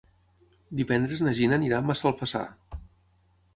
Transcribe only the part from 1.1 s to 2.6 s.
na Gina anirà a Massalfassar.